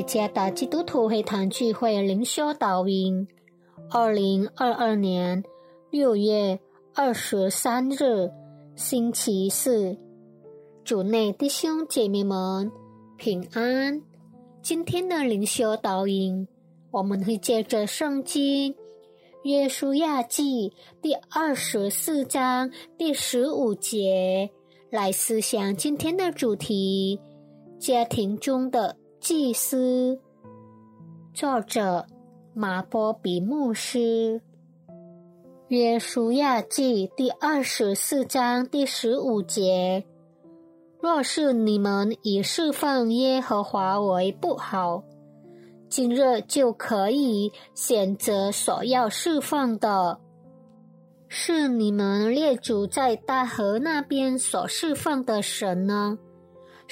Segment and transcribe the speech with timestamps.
[0.00, 3.28] 耶加达基督徒会堂聚会灵修导引，
[3.90, 5.44] 二零二二年
[5.90, 6.58] 六月
[6.94, 8.30] 二十三日，
[8.74, 9.98] 星期四，
[10.84, 12.72] 主内弟兄姐妹们
[13.18, 14.00] 平安。
[14.62, 16.48] 今天的灵修导引，
[16.90, 18.72] 我们会借着圣经
[19.42, 20.70] 《约书亚记》
[21.02, 24.48] 第二十四章第十五节
[24.90, 27.20] 来思想今天的主题：
[27.78, 28.96] 家庭中的。
[29.20, 30.18] 祭司，
[31.34, 32.06] 作者
[32.54, 34.40] 马波比牧师。
[35.68, 40.06] 约书亚记第二十四章第十五节：
[41.02, 45.04] 若是你们以侍奉耶和华为不好，
[45.90, 50.18] 今日就可以选择所要侍奉的，
[51.28, 56.18] 是你们列祖在大河那边所侍奉的神呢？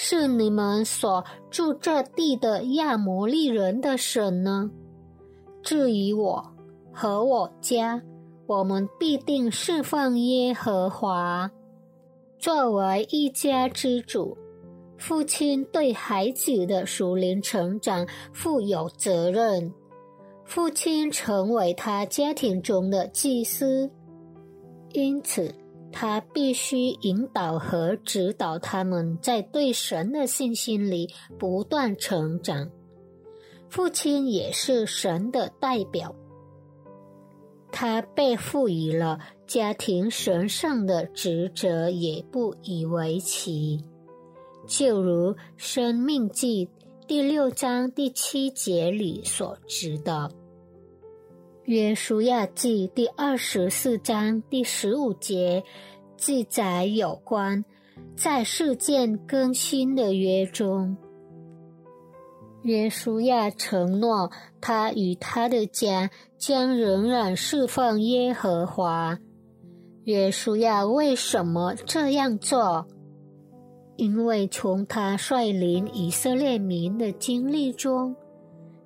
[0.01, 4.71] 是你们所住这地的亚摩利人的神呢？
[5.61, 6.53] 至于我
[6.93, 8.01] 和我家，
[8.47, 11.51] 我们必定侍奉耶和华。
[12.39, 14.39] 作为一家之主，
[14.99, 19.75] 父亲对孩子的属灵成长负有责任。
[20.45, 23.91] 父亲成为他家庭中的祭司，
[24.93, 25.53] 因此。
[25.91, 31.09] 他必须引导和指导他们在对神的信心里
[31.39, 32.71] 不断成长。
[33.69, 36.15] 父亲也是神的代表，
[37.71, 43.85] 他被赋予了家庭神圣的职责，也不以为奇。
[44.67, 46.67] 就如《生命记》
[47.07, 50.13] 第六章第七节里所指的，
[51.69, 55.63] 《约书亚记》第二十四章第十五节。
[56.17, 57.63] 记载有关
[58.17, 60.97] 在事件更新的约中，
[62.63, 69.19] 约书亚承诺他与他的家将仍然侍奉耶和华。
[70.05, 72.87] 约书亚为什么这样做？
[73.97, 78.17] 因为从他率领以色列民的经历中，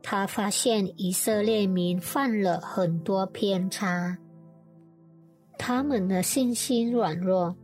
[0.03, 4.19] 他发现以色列民犯了很多偏差。
[5.59, 7.55] 他们的信心软弱，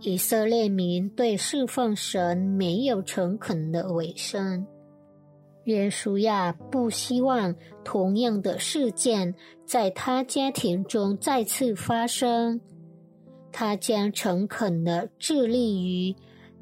[0.00, 4.66] 以色列民对侍奉神没有诚恳的委身。
[5.64, 9.34] 约书亚不希望同样的事件
[9.64, 12.60] 在他家庭中再次发生，
[13.50, 16.14] 他将诚恳的致力于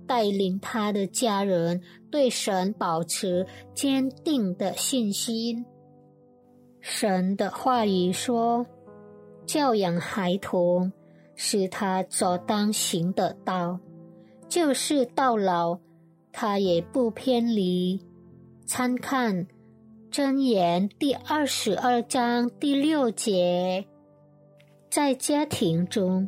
[0.07, 5.65] 带领他的家人对神保持坚定的信心。
[6.81, 8.67] 神的话语说。
[9.47, 10.91] 教养孩童，
[11.35, 13.79] 使他走当行的道，
[14.49, 15.79] 就是到老，
[16.33, 18.01] 他也不偏离。
[18.65, 19.47] 参看
[20.11, 23.85] 《箴言》第二十二章第六节。
[24.89, 26.27] 在家庭中，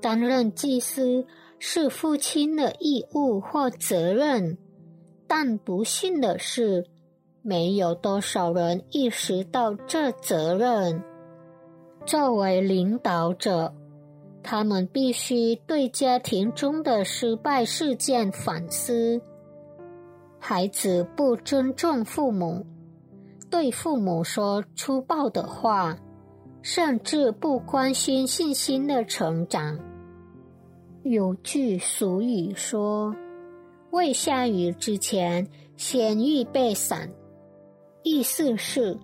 [0.00, 1.24] 担任祭司
[1.58, 4.56] 是父亲的义务或责任，
[5.26, 6.86] 但不幸的是，
[7.42, 11.02] 没有多少人意识到这责任。
[12.06, 13.74] 作为领导者，
[14.42, 19.20] 他们必须对家庭中的失败事件反思。
[20.38, 22.64] 孩子不尊重父母，
[23.50, 25.98] 对父母说粗暴的话，
[26.62, 29.78] 甚至不关心信心的成长。
[31.08, 33.14] 有句俗语说
[33.92, 35.46] ：“未下雨之前，
[35.76, 37.10] 先预备伞。”
[38.04, 38.98] 意思是，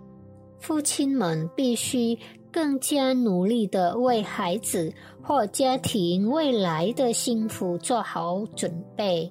[0.58, 2.18] 父亲们必须。
[2.54, 9.28] 更加努力的为孩子或家庭未来的幸福做好准备，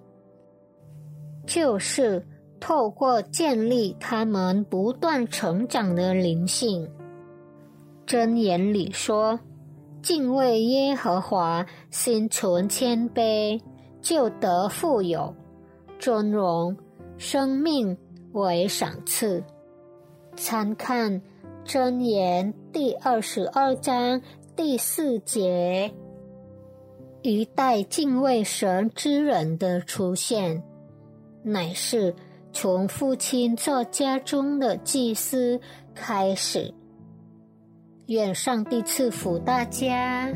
[1.48, 2.22] 就是
[2.60, 6.86] 透过建立他们不断成长的灵性。
[8.06, 9.40] 箴言里说
[10.04, 13.60] ：“敬畏耶和华，心存谦卑，
[14.02, 15.34] 就得富有、
[15.98, 16.78] 尊荣、
[17.18, 17.98] 生命
[18.34, 19.44] 为赏赐。”
[20.38, 21.20] 参看。
[21.66, 24.22] 箴言第二十二章
[24.54, 25.90] 第四节：
[27.22, 30.62] 一代敬畏神之人的出现，
[31.42, 32.14] 乃是
[32.52, 35.58] 从父亲做家中的祭司
[35.96, 36.74] 开始。
[38.08, 40.28] 愿上帝赐福大家。